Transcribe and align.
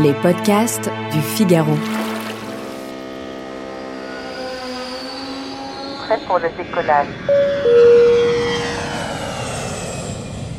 Les 0.00 0.14
podcasts 0.14 0.90
du 1.12 1.20
Figaro. 1.20 1.74
Prêt 5.98 6.18
pour 6.26 6.38
le 6.38 6.48
décollage. 6.56 7.08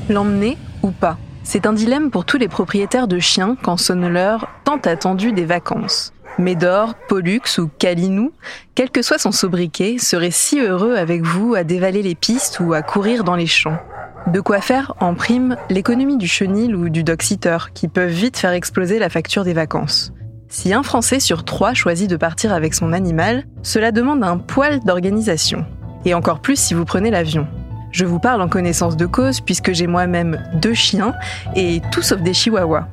L'emmener 0.08 0.56
ou 0.84 0.92
pas 0.92 1.18
C'est 1.42 1.66
un 1.66 1.74
dilemme 1.74 2.12
pour 2.12 2.26
tous 2.26 2.38
les 2.38 2.48
propriétaires 2.48 3.08
de 3.08 3.18
chiens 3.18 3.58
quand 3.60 3.78
sonne 3.78 4.08
l'heure 4.08 4.50
tant 4.66 4.78
attendue 4.78 5.32
des 5.32 5.46
vacances. 5.46 6.14
Médor, 6.38 6.94
Pollux 7.08 7.58
ou 7.58 7.72
Calinou, 7.80 8.34
quel 8.76 8.92
que 8.92 9.02
soit 9.02 9.18
son 9.18 9.32
sobriquet, 9.32 9.98
serait 9.98 10.30
si 10.30 10.60
heureux 10.60 10.96
avec 10.96 11.24
vous 11.24 11.56
à 11.56 11.64
dévaler 11.64 12.04
les 12.04 12.16
pistes 12.16 12.60
ou 12.60 12.74
à 12.74 12.84
courir 12.84 13.24
dans 13.24 13.36
les 13.36 13.48
champs. 13.48 13.80
De 14.28 14.40
quoi 14.40 14.62
faire, 14.62 14.94
en 15.02 15.16
prime, 15.16 15.58
l'économie 15.70 16.18
du 16.18 16.28
chenil 16.28 16.76
ou 16.76 16.88
du 16.88 17.04
dog-sitter, 17.04 17.58
qui 17.74 17.90
peuvent 17.90 18.10
vite 18.10 18.38
faire 18.38 18.52
exploser 18.52 18.98
la 18.98 19.10
facture 19.10 19.44
des 19.44 19.54
vacances. 19.54 20.14
Si 20.48 20.74
un 20.74 20.82
Français 20.82 21.20
sur 21.20 21.44
trois 21.44 21.74
choisit 21.74 22.10
de 22.10 22.16
partir 22.16 22.54
avec 22.54 22.74
son 22.74 22.94
animal, 22.94 23.44
cela 23.64 23.92
demande 23.92 24.24
un 24.24 24.38
poil 24.38 24.80
d'organisation. 24.80 25.66
Et 26.06 26.14
encore 26.14 26.40
plus 26.40 26.56
si 26.56 26.74
vous 26.74 26.86
prenez 26.86 27.12
l'avion. 27.12 27.48
Je 27.92 28.06
vous 28.06 28.20
parle 28.20 28.42
en 28.42 28.48
connaissance 28.48 28.96
de 28.96 29.06
cause 29.06 29.42
puisque 29.42 29.74
j'ai 29.74 29.88
moi-même 29.88 30.42
deux 30.54 30.74
chiens 30.74 31.14
et 31.56 31.82
tout 31.92 32.02
sauf 32.02 32.22
des 32.22 32.34
chihuahuas. 32.34 32.88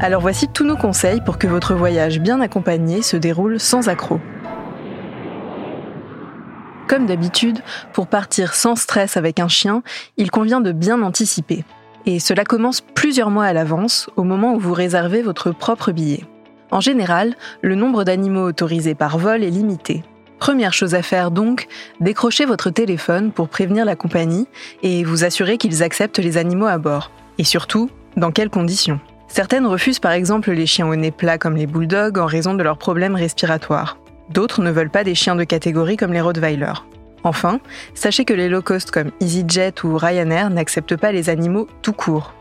Alors 0.00 0.20
voici 0.20 0.48
tous 0.48 0.64
nos 0.64 0.76
conseils 0.76 1.22
pour 1.22 1.38
que 1.38 1.46
votre 1.46 1.74
voyage 1.74 2.20
bien 2.20 2.40
accompagné 2.40 3.00
se 3.00 3.16
déroule 3.16 3.58
sans 3.58 3.88
accroc. 3.88 4.20
Comme 6.88 7.06
d'habitude, 7.06 7.60
pour 7.92 8.06
partir 8.06 8.54
sans 8.54 8.76
stress 8.76 9.16
avec 9.16 9.40
un 9.40 9.48
chien, 9.48 9.82
il 10.16 10.30
convient 10.30 10.60
de 10.60 10.72
bien 10.72 11.02
anticiper. 11.02 11.64
Et 12.06 12.20
cela 12.20 12.44
commence 12.44 12.82
plusieurs 12.82 13.30
mois 13.30 13.46
à 13.46 13.52
l'avance, 13.54 14.10
au 14.16 14.24
moment 14.24 14.54
où 14.54 14.58
vous 14.58 14.74
réservez 14.74 15.22
votre 15.22 15.50
propre 15.50 15.92
billet. 15.92 16.24
En 16.70 16.80
général, 16.80 17.34
le 17.62 17.74
nombre 17.74 18.04
d'animaux 18.04 18.46
autorisés 18.46 18.94
par 18.94 19.16
vol 19.16 19.42
est 19.42 19.50
limité. 19.50 20.02
Première 20.38 20.74
chose 20.74 20.94
à 20.94 21.00
faire 21.00 21.30
donc, 21.30 21.68
décrochez 22.00 22.44
votre 22.44 22.68
téléphone 22.68 23.32
pour 23.32 23.48
prévenir 23.48 23.86
la 23.86 23.96
compagnie 23.96 24.46
et 24.82 25.04
vous 25.04 25.24
assurer 25.24 25.56
qu'ils 25.56 25.82
acceptent 25.82 26.18
les 26.18 26.36
animaux 26.36 26.66
à 26.66 26.76
bord. 26.76 27.10
Et 27.38 27.44
surtout, 27.44 27.88
dans 28.18 28.30
quelles 28.30 28.50
conditions? 28.50 29.00
Certaines 29.28 29.66
refusent 29.66 30.00
par 30.00 30.12
exemple 30.12 30.52
les 30.52 30.66
chiens 30.66 30.86
au 30.86 30.96
nez 30.96 31.10
plat 31.10 31.38
comme 31.38 31.56
les 31.56 31.66
bulldogs 31.66 32.18
en 32.18 32.26
raison 32.26 32.52
de 32.52 32.62
leurs 32.62 32.78
problèmes 32.78 33.14
respiratoires. 33.14 33.96
D'autres 34.30 34.62
ne 34.62 34.70
veulent 34.70 34.90
pas 34.90 35.04
des 35.04 35.14
chiens 35.14 35.36
de 35.36 35.44
catégorie 35.44 35.96
comme 35.96 36.12
les 36.12 36.20
Rottweiler. 36.20 36.72
Enfin, 37.24 37.60
sachez 37.94 38.24
que 38.24 38.34
les 38.34 38.48
low 38.48 38.62
cost 38.62 38.90
comme 38.90 39.10
EasyJet 39.20 39.84
ou 39.84 39.96
Ryanair 39.96 40.50
n'acceptent 40.50 40.96
pas 40.96 41.12
les 41.12 41.30
animaux 41.30 41.66
tout 41.82 41.92
court. 41.92 42.34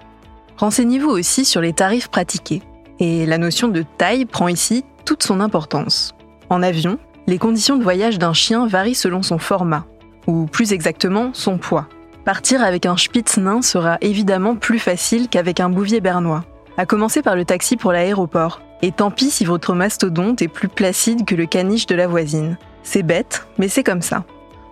Renseignez-vous 0.58 1.10
aussi 1.10 1.46
sur 1.46 1.62
les 1.62 1.74
tarifs 1.74 2.10
pratiqués. 2.10 2.62
Et 3.00 3.26
la 3.26 3.38
notion 3.38 3.70
de 3.70 3.84
taille 3.98 4.26
prend 4.26 4.48
ici 4.48 4.86
toute 5.06 5.24
son 5.24 5.40
importance. 5.40 6.14
En 6.50 6.62
avion, 6.62 7.00
les 7.28 7.38
conditions 7.38 7.78
de 7.78 7.84
voyage 7.84 8.20
d'un 8.20 8.34
chien 8.34 8.68
varient 8.68 8.96
selon 8.96 9.24
son 9.24 9.40
format, 9.40 9.86
ou 10.28 10.46
plus 10.46 10.74
exactement 10.74 11.32
son 11.34 11.58
poids. 11.58 11.88
Partir 12.26 12.64
avec 12.64 12.86
un 12.86 12.96
Spitz 12.96 13.38
nain 13.38 13.62
sera 13.62 13.98
évidemment 14.02 14.56
plus 14.56 14.80
facile 14.80 15.28
qu'avec 15.28 15.60
un 15.60 15.70
Bouvier 15.70 16.02
bernois. 16.02 16.46
À 16.78 16.86
commencer 16.86 17.22
par 17.22 17.36
le 17.36 17.46
taxi 17.46 17.78
pour 17.78 17.92
l'aéroport. 17.92 18.62
Et 18.84 18.92
tant 18.92 19.12
pis 19.12 19.32
si 19.32 19.46
votre 19.46 19.74
mastodonte 19.74 20.42
est 20.42 20.50
plus 20.50 20.68
placide 20.68 21.24
que 21.24 21.36
le 21.36 21.46
caniche 21.46 21.86
de 21.86 21.96
la 21.96 22.06
voisine. 22.06 22.58
C'est 22.84 23.02
bête, 23.02 23.48
mais 23.58 23.70
c'est 23.70 23.82
comme 23.82 24.02
ça. 24.02 24.26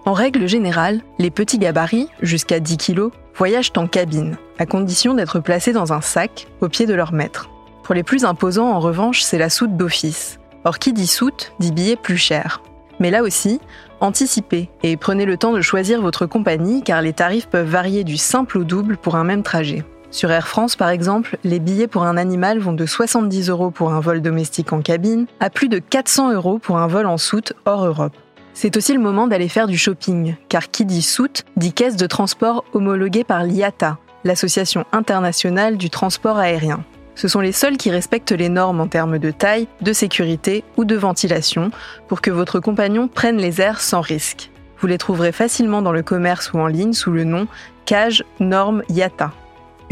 En 0.04 0.12
règle 0.12 0.50
générale, 0.50 1.00
les 1.18 1.32
petits 1.32 1.60
gabarits, 1.60 2.10
jusqu'à 2.22 2.60
10 2.60 2.76
kg, 2.76 3.04
voyagent 3.36 3.72
en 3.78 3.88
cabine, 3.88 4.36
à 4.60 4.66
condition 4.66 5.14
d'être 5.14 5.40
placés 5.40 5.72
dans 5.72 5.94
un 5.94 6.02
sac 6.02 6.48
au 6.60 6.68
pied 6.68 6.86
de 6.86 6.94
leur 6.94 7.14
maître. 7.14 7.50
Pour 7.84 7.96
les 7.96 8.04
plus 8.04 8.26
imposants, 8.26 8.74
en 8.74 8.82
revanche, 8.82 9.22
c'est 9.22 9.38
la 9.38 9.50
soute 9.50 9.78
d'office. 9.78 10.40
Or, 10.66 10.78
qui 10.78 10.92
dit 10.92 11.08
soute, 11.08 11.54
dit 11.62 11.72
billet 11.72 11.96
plus 11.96 12.18
cher. 12.18 12.62
Mais 13.00 13.12
là 13.12 13.24
aussi, 13.24 13.62
anticipez 14.02 14.70
et 14.84 14.98
prenez 14.98 15.24
le 15.24 15.38
temps 15.38 15.54
de 15.54 15.62
choisir 15.62 16.02
votre 16.02 16.26
compagnie 16.26 16.84
car 16.84 17.02
les 17.02 17.14
tarifs 17.14 17.48
peuvent 17.48 17.70
varier 17.70 18.04
du 18.04 18.18
simple 18.18 18.58
au 18.58 18.66
double 18.66 18.98
pour 18.98 19.16
un 19.16 19.24
même 19.24 19.42
trajet. 19.42 19.86
Sur 20.12 20.30
Air 20.30 20.46
France, 20.46 20.76
par 20.76 20.90
exemple, 20.90 21.38
les 21.46 21.60
billets 21.60 21.88
pour 21.88 22.04
un 22.04 22.18
animal 22.18 22.60
vont 22.60 22.74
de 22.74 22.86
70 22.86 23.50
euros 23.50 23.72
pour 23.72 23.94
un 23.94 24.02
vol 24.02 24.22
domestique 24.22 24.74
en 24.74 24.82
cabine 24.82 25.26
à 25.40 25.50
plus 25.50 25.70
de 25.70 25.80
400 25.80 26.34
euros 26.34 26.60
pour 26.60 26.78
un 26.80 26.88
vol 26.88 27.06
en 27.06 27.18
soute 27.18 27.54
hors 27.66 27.86
Europe. 27.86 28.14
C'est 28.54 28.76
aussi 28.76 28.94
le 28.94 29.00
moment 29.00 29.28
d'aller 29.28 29.48
faire 29.48 29.68
du 29.68 29.78
shopping, 29.78 30.36
car 30.50 30.70
qui 30.70 30.84
dit 30.84 31.02
soute 31.02 31.46
dit 31.56 31.72
caisse 31.72 31.96
de 31.96 32.08
transport 32.08 32.66
homologuée 32.74 33.24
par 33.24 33.44
l'IATA, 33.44 34.00
l'Association 34.26 34.84
internationale 34.92 35.78
du 35.78 35.90
transport 35.90 36.38
aérien. 36.38 36.84
Ce 37.16 37.30
sont 37.30 37.40
les 37.40 37.54
seuls 37.54 37.78
qui 37.78 37.90
respectent 37.90 38.34
les 38.34 38.50
normes 38.50 38.82
en 38.82 38.88
termes 38.88 39.18
de 39.18 39.32
taille, 39.32 39.70
de 39.82 39.94
sécurité 39.94 40.66
ou 40.76 40.84
de 40.84 40.96
ventilation 40.96 41.72
pour 42.10 42.20
que 42.20 42.32
votre 42.32 42.60
compagnon 42.60 43.08
prenne 43.08 43.38
les 43.38 43.62
airs 43.62 43.80
sans 43.80 44.02
risque. 44.02 44.52
Vous 44.80 44.88
les 44.88 44.98
trouverez 44.98 45.32
facilement 45.32 45.82
dans 45.82 45.94
le 45.94 46.04
commerce 46.04 46.52
ou 46.52 46.60
en 46.60 46.68
ligne 46.68 46.94
sous 46.94 47.12
le 47.12 47.24
nom 47.24 47.48
Cage 47.86 48.26
Norme 48.42 48.84
IATA. 48.90 49.32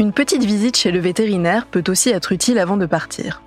Une 0.00 0.14
petite 0.14 0.44
visite 0.44 0.78
chez 0.78 0.92
le 0.92 0.98
vétérinaire 0.98 1.66
peut 1.66 1.84
aussi 1.88 2.08
être 2.08 2.32
utile 2.32 2.58
avant 2.58 2.78
de 2.78 2.86
partir. 2.86 3.42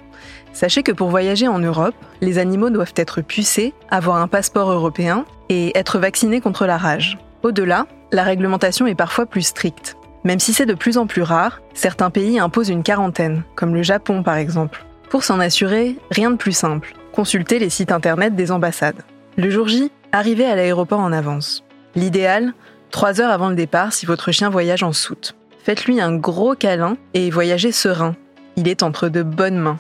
Sachez 0.54 0.84
que 0.84 0.92
pour 0.92 1.10
voyager 1.10 1.48
en 1.48 1.58
Europe, 1.58 1.96
les 2.22 2.38
animaux 2.38 2.70
doivent 2.70 2.94
être 2.96 3.22
pucés, 3.22 3.74
avoir 3.90 4.18
un 4.18 4.28
passeport 4.28 4.72
européen 4.72 5.26
et 5.50 5.76
être 5.76 5.98
vaccinés 5.98 6.42
contre 6.42 6.68
la 6.68 6.78
rage. 6.78 7.18
Au-delà, 7.42 7.88
la 8.12 8.22
réglementation 8.22 8.86
est 8.86 8.94
parfois 8.94 9.26
plus 9.26 9.42
stricte. 9.42 9.98
Même 10.26 10.40
si 10.40 10.54
c'est 10.54 10.68
de 10.68 10.76
plus 10.76 11.00
en 11.00 11.08
plus 11.08 11.24
rare, 11.24 11.60
certains 11.74 12.12
pays 12.12 12.38
imposent 12.38 12.70
une 12.70 12.84
quarantaine, 12.84 13.42
comme 13.56 13.74
le 13.74 13.82
Japon 13.82 14.22
par 14.22 14.36
exemple. 14.36 14.86
Pour 15.10 15.24
s'en 15.24 15.40
assurer, 15.40 15.98
rien 16.12 16.30
de 16.30 16.38
plus 16.38 16.56
simple. 16.56 16.94
Consultez 17.14 17.58
les 17.58 17.72
sites 17.72 17.92
internet 17.92 18.36
des 18.36 18.52
ambassades. 18.52 19.02
Le 19.38 19.50
jour 19.50 19.68
J, 19.68 19.92
arrivez 20.12 20.46
à 20.46 20.56
l'aéroport 20.56 21.00
en 21.00 21.14
avance. 21.14 21.64
L'idéal, 21.96 22.54
3 22.92 23.22
heures 23.22 23.32
avant 23.32 23.50
le 23.50 23.56
départ 23.56 23.92
si 23.92 24.06
votre 24.06 24.32
chien 24.32 24.52
voyage 24.52 24.84
en 24.84 24.94
soute 24.94 25.36
faites-lui 25.64 26.02
un 26.02 26.16
gros 26.16 26.56
câlin 26.56 26.98
et 27.14 27.30
voyagez 27.30 27.72
serein. 27.72 28.16
Il 28.58 28.68
est 28.68 28.84
entre 28.84 29.10
de 29.10 29.24
bonnes 29.24 29.58
mains. 29.58 29.80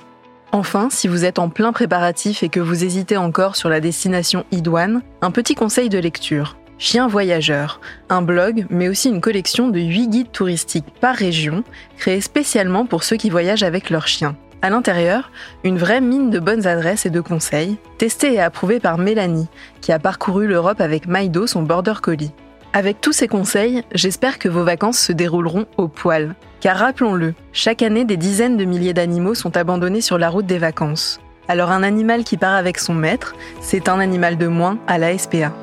Enfin, 0.52 0.90
si 0.90 1.08
vous 1.08 1.26
êtes 1.26 1.40
en 1.40 1.50
plein 1.50 1.74
préparatif 1.74 2.44
et 2.44 2.50
que 2.50 2.60
vous 2.60 2.84
hésitez 2.84 3.18
encore 3.18 3.56
sur 3.56 3.70
la 3.70 3.80
destination 3.80 4.46
idoine, 4.52 5.02
un 5.22 5.32
petit 5.32 5.56
conseil 5.56 5.90
de 5.90 5.98
lecture. 5.98 6.58
Chien 6.78 7.08
voyageur, 7.08 7.82
un 8.10 8.22
blog, 8.22 8.66
mais 8.70 8.88
aussi 8.90 9.10
une 9.10 9.22
collection 9.22 9.70
de 9.70 9.80
8 9.80 10.08
guides 10.08 10.32
touristiques 10.32 10.94
par 11.00 11.16
région, 11.16 11.64
créés 11.98 12.22
spécialement 12.22 12.86
pour 12.86 13.04
ceux 13.04 13.16
qui 13.16 13.30
voyagent 13.30 13.64
avec 13.64 13.90
leurs 13.90 14.08
chiens. 14.08 14.36
À 14.62 14.70
l'intérieur, 14.70 15.32
une 15.64 15.78
vraie 15.78 16.02
mine 16.02 16.30
de 16.30 16.40
bonnes 16.40 16.68
adresses 16.68 17.06
et 17.06 17.10
de 17.10 17.20
conseils, 17.20 17.78
testés 17.98 18.34
et 18.34 18.40
approuvés 18.40 18.80
par 18.80 18.98
Mélanie, 18.98 19.50
qui 19.82 19.92
a 19.92 20.00
parcouru 20.00 20.48
l'Europe 20.48 20.82
avec 20.82 21.08
Maïdo, 21.08 21.48
son 21.48 21.64
border 21.64 21.96
collie. 22.02 22.32
Avec 22.76 23.02
tous 23.02 23.14
ces 23.14 23.28
conseils, 23.28 23.84
j'espère 23.94 24.40
que 24.40 24.50
vos 24.50 24.64
vacances 24.64 24.98
se 24.98 25.12
dérouleront 25.12 25.68
au 25.78 25.88
poil. 25.88 26.34
Car 26.60 26.78
rappelons-le, 26.78 27.36
chaque 27.52 27.84
année 27.84 28.04
des 28.04 28.18
dizaines 28.18 28.58
de 28.58 28.66
milliers 28.66 28.96
d'animaux 28.96 29.36
sont 29.36 29.56
abandonnés 29.56 30.02
sur 30.02 30.18
la 30.18 30.30
route 30.30 30.48
des 30.48 30.58
vacances. 30.58 31.20
Alors 31.48 31.70
un 31.70 31.84
animal 31.84 32.24
qui 32.24 32.36
part 32.36 32.56
avec 32.56 32.80
son 32.80 32.96
maître, 32.96 33.36
c'est 33.62 33.90
un 33.90 34.00
animal 34.00 34.40
de 34.40 34.48
moins 34.48 34.80
à 34.88 34.98
la 34.98 35.16
SPA. 35.16 35.54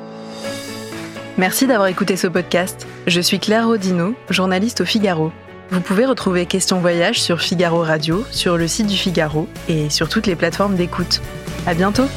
Merci 1.37 1.67
d'avoir 1.67 1.89
écouté 1.89 2.15
ce 2.15 2.27
podcast. 2.27 2.87
Je 3.07 3.19
suis 3.19 3.39
Claire 3.39 3.67
Rodino, 3.67 4.15
journaliste 4.29 4.81
au 4.81 4.85
Figaro. 4.85 5.33
Vous 5.69 5.81
pouvez 5.81 6.05
retrouver 6.05 6.45
Question 6.45 6.79
Voyage 6.79 7.21
sur 7.21 7.41
Figaro 7.41 7.81
Radio, 7.81 8.23
sur 8.31 8.55
le 8.55 8.69
site 8.69 8.87
du 8.87 8.95
Figaro 8.95 9.49
et 9.67 9.89
sur 9.89 10.07
toutes 10.07 10.27
les 10.27 10.35
plateformes 10.35 10.75
d'écoute. 10.75 11.21
À 11.67 11.73
bientôt! 11.73 12.07